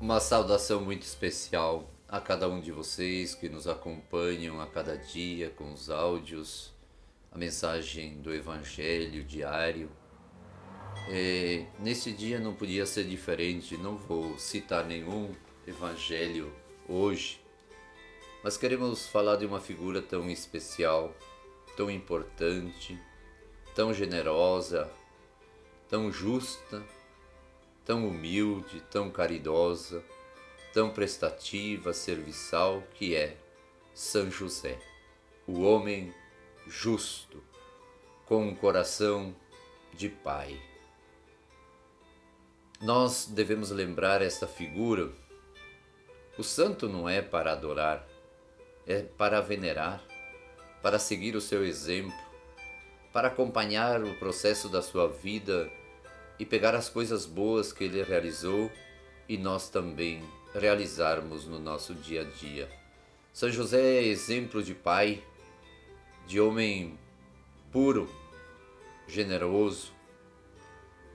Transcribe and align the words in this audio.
Uma 0.00 0.18
saudação 0.18 0.80
muito 0.80 1.02
especial 1.02 1.86
a 2.08 2.18
cada 2.22 2.48
um 2.48 2.58
de 2.58 2.72
vocês 2.72 3.34
que 3.34 3.50
nos 3.50 3.68
acompanham 3.68 4.58
a 4.58 4.66
cada 4.66 4.96
dia 4.96 5.50
com 5.50 5.74
os 5.74 5.90
áudios, 5.90 6.72
a 7.30 7.36
mensagem 7.36 8.14
do 8.22 8.32
Evangelho 8.32 9.22
diário. 9.22 9.90
É, 11.10 11.66
nesse 11.78 12.12
dia 12.12 12.40
não 12.40 12.54
podia 12.54 12.86
ser 12.86 13.04
diferente, 13.04 13.76
não 13.76 13.98
vou 13.98 14.38
citar 14.38 14.86
nenhum 14.86 15.34
Evangelho 15.66 16.50
hoje, 16.88 17.38
mas 18.42 18.56
queremos 18.56 19.06
falar 19.06 19.36
de 19.36 19.44
uma 19.44 19.60
figura 19.60 20.00
tão 20.00 20.30
especial, 20.30 21.14
tão 21.76 21.90
importante, 21.90 22.98
tão 23.74 23.92
generosa, 23.92 24.90
tão 25.90 26.10
justa 26.10 26.82
tão 27.84 28.06
humilde, 28.06 28.80
tão 28.90 29.10
caridosa, 29.10 30.02
tão 30.72 30.90
prestativa, 30.90 31.92
serviçal 31.92 32.82
que 32.94 33.14
é 33.14 33.36
São 33.94 34.30
José, 34.30 34.78
o 35.46 35.62
homem 35.62 36.14
justo, 36.66 37.42
com 38.26 38.46
um 38.46 38.54
coração 38.54 39.34
de 39.92 40.08
pai. 40.08 40.60
Nós 42.80 43.26
devemos 43.26 43.70
lembrar 43.70 44.22
esta 44.22 44.46
figura. 44.46 45.10
O 46.38 46.42
santo 46.42 46.88
não 46.88 47.08
é 47.08 47.20
para 47.20 47.52
adorar, 47.52 48.06
é 48.86 49.02
para 49.02 49.40
venerar, 49.40 50.02
para 50.80 50.98
seguir 50.98 51.36
o 51.36 51.40
seu 51.40 51.64
exemplo, 51.64 52.16
para 53.12 53.28
acompanhar 53.28 54.02
o 54.02 54.14
processo 54.18 54.68
da 54.68 54.80
sua 54.80 55.08
vida 55.08 55.70
e 56.40 56.46
pegar 56.46 56.74
as 56.74 56.88
coisas 56.88 57.26
boas 57.26 57.70
que 57.70 57.84
ele 57.84 58.02
realizou 58.02 58.72
e 59.28 59.36
nós 59.36 59.68
também 59.68 60.22
realizarmos 60.54 61.44
no 61.44 61.60
nosso 61.60 61.94
dia 61.94 62.22
a 62.22 62.24
dia. 62.24 62.66
São 63.30 63.50
José 63.50 63.98
é 63.98 64.02
exemplo 64.06 64.62
de 64.62 64.74
pai, 64.74 65.22
de 66.26 66.40
homem 66.40 66.98
puro, 67.70 68.08
generoso, 69.06 69.92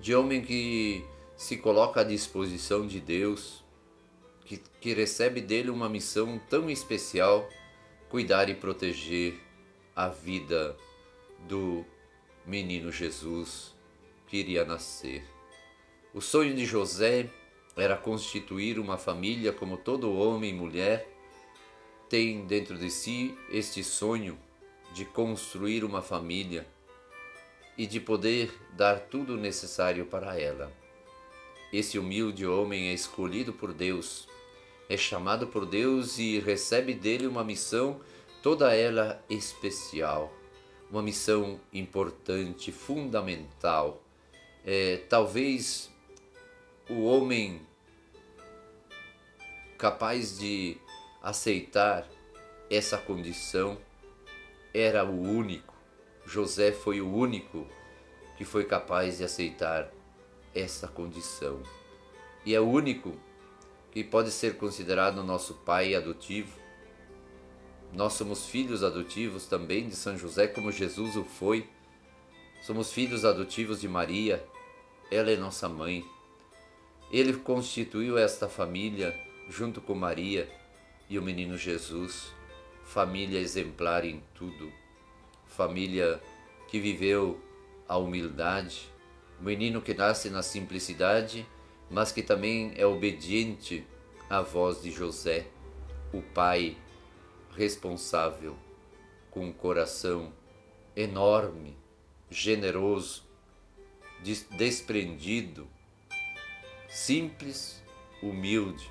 de 0.00 0.12
homem 0.12 0.42
que 0.42 1.04
se 1.36 1.56
coloca 1.56 2.00
à 2.00 2.04
disposição 2.04 2.84
de 2.84 2.98
Deus, 2.98 3.62
que, 4.44 4.58
que 4.80 4.92
recebe 4.92 5.40
dele 5.40 5.70
uma 5.70 5.88
missão 5.88 6.40
tão 6.50 6.68
especial, 6.68 7.48
cuidar 8.10 8.48
e 8.48 8.56
proteger 8.56 9.38
a 9.94 10.08
vida 10.08 10.76
do 11.46 11.84
menino 12.44 12.90
Jesus 12.90 13.72
que 14.32 14.38
iria 14.38 14.64
nascer. 14.64 15.22
O 16.14 16.22
sonho 16.22 16.54
de 16.54 16.64
José 16.64 17.28
era 17.76 17.98
constituir 17.98 18.78
uma 18.78 18.96
família 18.96 19.52
como 19.52 19.76
todo 19.76 20.10
homem 20.10 20.48
e 20.48 20.54
mulher 20.54 21.06
tem 22.08 22.46
dentro 22.46 22.78
de 22.78 22.90
si 22.90 23.36
este 23.50 23.84
sonho 23.84 24.38
de 24.94 25.04
construir 25.04 25.84
uma 25.84 26.00
família 26.00 26.66
e 27.76 27.86
de 27.86 28.00
poder 28.00 28.50
dar 28.74 29.00
tudo 29.00 29.36
necessário 29.36 30.06
para 30.06 30.40
ela. 30.40 30.72
Esse 31.70 31.98
humilde 31.98 32.46
homem 32.46 32.88
é 32.88 32.94
escolhido 32.94 33.52
por 33.52 33.74
Deus, 33.74 34.26
é 34.88 34.96
chamado 34.96 35.46
por 35.46 35.66
Deus 35.66 36.18
e 36.18 36.38
recebe 36.38 36.94
dele 36.94 37.26
uma 37.26 37.44
missão, 37.44 38.00
toda 38.42 38.74
ela 38.74 39.22
especial, 39.28 40.32
uma 40.90 41.02
missão 41.02 41.60
importante, 41.70 42.72
fundamental 42.72 44.02
é, 44.64 44.98
talvez 45.08 45.90
o 46.88 47.04
homem 47.04 47.60
capaz 49.78 50.38
de 50.38 50.76
aceitar 51.22 52.08
essa 52.70 52.96
condição 52.96 53.76
era 54.72 55.04
o 55.04 55.20
único. 55.20 55.74
José 56.24 56.72
foi 56.72 57.00
o 57.00 57.12
único 57.12 57.66
que 58.36 58.44
foi 58.44 58.64
capaz 58.64 59.18
de 59.18 59.24
aceitar 59.24 59.92
essa 60.54 60.86
condição. 60.86 61.62
E 62.44 62.54
é 62.54 62.60
o 62.60 62.68
único 62.68 63.14
que 63.90 64.02
pode 64.02 64.30
ser 64.30 64.56
considerado 64.56 65.22
nosso 65.22 65.54
pai 65.54 65.94
adotivo. 65.94 66.56
Nós 67.92 68.14
somos 68.14 68.46
filhos 68.46 68.82
adotivos 68.82 69.46
também 69.46 69.88
de 69.88 69.96
São 69.96 70.16
José, 70.16 70.46
como 70.46 70.72
Jesus 70.72 71.16
o 71.16 71.24
foi. 71.24 71.68
Somos 72.62 72.92
filhos 72.92 73.24
adotivos 73.24 73.80
de 73.80 73.88
Maria, 73.88 74.42
ela 75.10 75.30
é 75.30 75.36
nossa 75.36 75.68
mãe. 75.68 76.04
Ele 77.10 77.34
constituiu 77.34 78.16
esta 78.16 78.48
família 78.48 79.14
junto 79.48 79.80
com 79.80 79.94
Maria 79.94 80.48
e 81.08 81.18
o 81.18 81.22
menino 81.22 81.58
Jesus, 81.58 82.32
família 82.84 83.38
exemplar 83.38 84.04
em 84.04 84.22
tudo, 84.34 84.72
família 85.46 86.20
que 86.68 86.80
viveu 86.80 87.38
a 87.86 87.98
humildade, 87.98 88.88
menino 89.38 89.82
que 89.82 89.92
nasce 89.92 90.30
na 90.30 90.42
simplicidade, 90.42 91.46
mas 91.90 92.12
que 92.12 92.22
também 92.22 92.72
é 92.76 92.86
obediente 92.86 93.86
à 94.30 94.40
voz 94.40 94.80
de 94.80 94.90
José, 94.90 95.46
o 96.12 96.22
pai 96.22 96.76
responsável, 97.54 98.56
com 99.30 99.46
um 99.46 99.52
coração 99.52 100.32
enorme, 100.96 101.76
generoso, 102.30 103.24
desprendido, 104.22 105.68
simples, 106.88 107.82
humilde. 108.22 108.88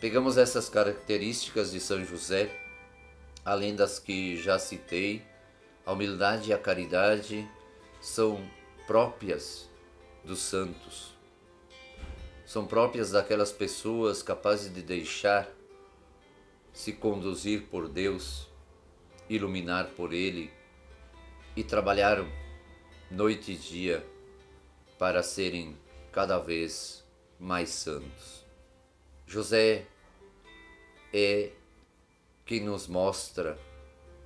Pegamos 0.00 0.36
essas 0.36 0.68
características 0.68 1.70
de 1.70 1.78
São 1.78 2.04
José, 2.04 2.50
além 3.44 3.76
das 3.76 3.98
que 3.98 4.36
já 4.36 4.58
citei, 4.58 5.24
a 5.86 5.92
humildade 5.92 6.50
e 6.50 6.52
a 6.52 6.58
caridade 6.58 7.48
são 8.00 8.44
próprias 8.86 9.68
dos 10.24 10.40
santos. 10.40 11.14
São 12.44 12.66
próprias 12.66 13.12
daquelas 13.12 13.52
pessoas 13.52 14.22
capazes 14.22 14.72
de 14.72 14.82
deixar 14.82 15.48
se 16.72 16.92
conduzir 16.92 17.62
por 17.70 17.88
Deus, 17.88 18.48
iluminar 19.28 19.86
por 19.96 20.12
Ele 20.12 20.50
e 21.56 21.62
trabalhar 21.62 22.24
noite 23.10 23.52
e 23.52 23.56
dia 23.56 24.13
para 25.04 25.22
serem 25.22 25.76
cada 26.10 26.38
vez 26.38 27.04
mais 27.38 27.68
santos. 27.68 28.42
José 29.26 29.84
é 31.12 31.50
quem 32.46 32.60
nos 32.60 32.88
mostra 32.88 33.58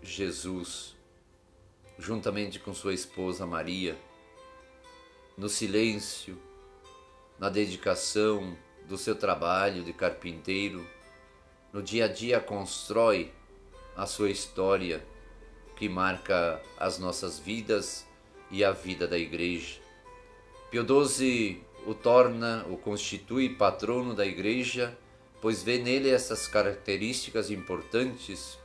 Jesus, 0.01 0.95
juntamente 1.99 2.61
com 2.61 2.73
sua 2.73 2.95
esposa 2.95 3.45
Maria, 3.45 3.99
no 5.37 5.49
silêncio, 5.49 6.41
na 7.41 7.49
dedicação 7.49 8.57
do 8.87 8.97
seu 8.97 9.17
trabalho 9.17 9.83
de 9.83 9.93
carpinteiro, 9.93 10.89
no 11.73 11.83
dia 11.83 12.05
a 12.05 12.09
dia 12.09 12.39
constrói 12.39 13.33
a 13.97 14.07
sua 14.07 14.31
história 14.31 15.05
que 15.75 15.89
marca 15.89 16.63
as 16.79 17.01
nossas 17.01 17.37
vidas 17.37 18.07
e 18.49 18.63
a 18.63 18.71
vida 18.71 19.09
da 19.09 19.19
Igreja. 19.19 19.88
Pio 20.71 20.85
XII 20.87 21.63
o 21.87 21.95
torna, 21.95 22.67
o 22.69 22.77
constitui 22.77 23.49
patrono 23.49 24.15
da 24.15 24.27
Igreja, 24.27 24.97
pois 25.41 25.63
vê 25.63 25.79
nele 25.79 26.11
essas 26.11 26.47
características 26.47 27.51
importantes: 27.51 28.59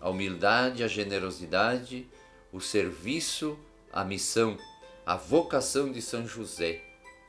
a 0.00 0.08
humildade, 0.08 0.82
a 0.82 0.88
generosidade, 0.88 2.08
o 2.50 2.58
serviço, 2.58 3.58
a 3.92 4.02
missão, 4.02 4.56
a 5.04 5.14
vocação 5.14 5.92
de 5.92 6.00
São 6.00 6.26
José, 6.26 6.80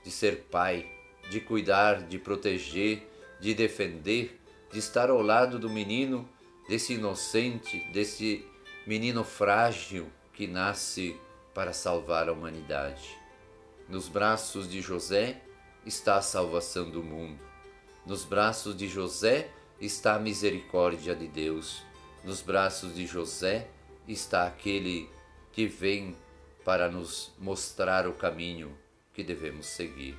de 0.05 0.09
ser 0.09 0.45
pai, 0.49 0.89
de 1.29 1.41
cuidar, 1.41 2.03
de 2.03 2.17
proteger, 2.17 3.05
de 3.41 3.53
defender, 3.53 4.39
de 4.71 4.79
estar 4.79 5.09
ao 5.09 5.21
lado 5.21 5.59
do 5.59 5.69
menino, 5.69 6.27
desse 6.69 6.93
inocente, 6.93 7.79
desse 7.91 8.45
menino 8.87 9.25
frágil 9.25 10.07
que 10.31 10.47
nasce 10.47 11.17
para 11.53 11.73
salvar 11.73 12.29
a 12.29 12.31
humanidade. 12.31 13.22
Nos 13.87 14.07
braços 14.07 14.69
de 14.69 14.81
José 14.81 15.41
está 15.85 16.15
a 16.17 16.21
salvação 16.21 16.89
do 16.89 17.03
mundo. 17.03 17.39
Nos 18.05 18.23
braços 18.23 18.75
de 18.75 18.87
José 18.87 19.49
está 19.79 20.15
a 20.15 20.19
misericórdia 20.19 21.15
de 21.15 21.27
Deus. 21.27 21.83
Nos 22.23 22.41
braços 22.41 22.95
de 22.95 23.05
José 23.05 23.67
está 24.07 24.47
aquele 24.47 25.09
que 25.51 25.67
vem 25.67 26.15
para 26.63 26.89
nos 26.89 27.31
mostrar 27.37 28.07
o 28.07 28.13
caminho 28.13 28.75
que 29.13 29.23
devemos 29.23 29.65
seguir. 29.65 30.17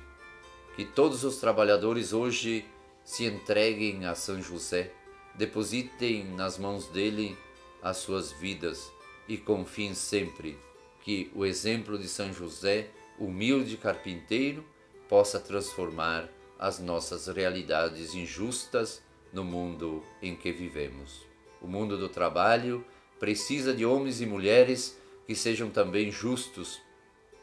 Que 0.75 0.85
todos 0.85 1.23
os 1.23 1.37
trabalhadores 1.37 2.13
hoje 2.13 2.65
se 3.03 3.25
entreguem 3.25 4.05
a 4.05 4.15
São 4.15 4.41
José, 4.41 4.91
depositem 5.35 6.23
nas 6.23 6.57
mãos 6.57 6.87
dele 6.87 7.37
as 7.81 7.97
suas 7.97 8.31
vidas 8.31 8.91
e 9.27 9.37
confiem 9.37 9.93
sempre 9.93 10.57
que 11.01 11.31
o 11.35 11.45
exemplo 11.45 11.97
de 11.97 12.07
São 12.07 12.33
José, 12.33 12.89
humilde 13.19 13.77
carpinteiro, 13.77 14.65
possa 15.07 15.39
transformar 15.39 16.29
as 16.57 16.79
nossas 16.79 17.27
realidades 17.27 18.13
injustas 18.13 19.01
no 19.31 19.43
mundo 19.43 20.03
em 20.21 20.35
que 20.35 20.51
vivemos. 20.51 21.25
O 21.61 21.67
mundo 21.67 21.97
do 21.97 22.09
trabalho 22.09 22.85
precisa 23.19 23.73
de 23.73 23.85
homens 23.85 24.21
e 24.21 24.25
mulheres 24.25 24.99
que 25.25 25.35
sejam 25.35 25.69
também 25.69 26.11
justos, 26.11 26.81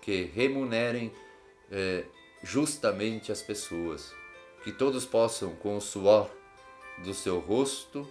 que 0.01 0.25
remunerem 0.35 1.13
eh, 1.71 2.05
justamente 2.43 3.31
as 3.31 3.43
pessoas, 3.43 4.13
que 4.65 4.73
todos 4.73 5.05
possam, 5.05 5.55
com 5.57 5.77
o 5.77 5.81
suor 5.81 6.31
do 7.05 7.15
seu 7.15 7.39
rosto, 7.39 8.09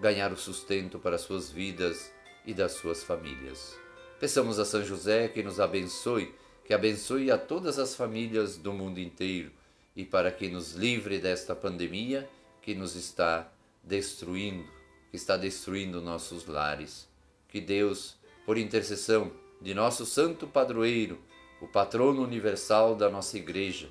ganhar 0.00 0.32
o 0.32 0.36
sustento 0.36 0.98
para 0.98 1.18
suas 1.18 1.50
vidas 1.50 2.12
e 2.44 2.52
das 2.54 2.72
suas 2.72 3.04
famílias. 3.04 3.76
Peçamos 4.18 4.58
a 4.58 4.64
São 4.64 4.84
José 4.84 5.28
que 5.28 5.42
nos 5.42 5.60
abençoe, 5.60 6.34
que 6.64 6.72
abençoe 6.72 7.30
a 7.30 7.38
todas 7.38 7.78
as 7.78 7.94
famílias 7.94 8.56
do 8.56 8.72
mundo 8.72 9.00
inteiro 9.00 9.50
e 9.94 10.04
para 10.04 10.30
que 10.30 10.48
nos 10.48 10.72
livre 10.72 11.18
desta 11.18 11.54
pandemia 11.54 12.28
que 12.60 12.74
nos 12.74 12.94
está 12.94 13.50
destruindo, 13.82 14.68
que 15.10 15.16
está 15.16 15.36
destruindo 15.36 16.00
nossos 16.00 16.46
lares. 16.46 17.08
Que 17.48 17.60
Deus, 17.60 18.16
por 18.46 18.56
intercessão 18.56 19.32
de 19.60 19.74
nosso 19.74 20.06
santo 20.06 20.46
padroeiro, 20.46 21.18
o 21.60 21.66
patrono 21.66 22.22
universal 22.22 22.94
da 22.94 23.10
nossa 23.10 23.36
igreja, 23.36 23.90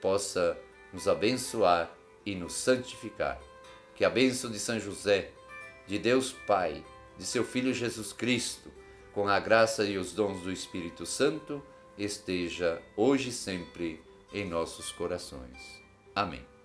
possa 0.00 0.58
nos 0.92 1.06
abençoar 1.06 1.90
e 2.24 2.34
nos 2.34 2.54
santificar. 2.54 3.40
Que 3.94 4.04
a 4.04 4.10
bênção 4.10 4.50
de 4.50 4.58
São 4.58 4.78
José, 4.78 5.30
de 5.86 5.98
Deus 5.98 6.32
Pai, 6.46 6.84
de 7.16 7.24
seu 7.24 7.44
Filho 7.44 7.72
Jesus 7.72 8.12
Cristo, 8.12 8.70
com 9.12 9.28
a 9.28 9.40
graça 9.40 9.84
e 9.84 9.96
os 9.96 10.12
dons 10.12 10.42
do 10.42 10.52
Espírito 10.52 11.06
Santo, 11.06 11.62
esteja 11.98 12.82
hoje 12.96 13.30
e 13.30 13.32
sempre 13.32 14.00
em 14.32 14.48
nossos 14.48 14.92
corações. 14.92 15.82
Amém. 16.14 16.55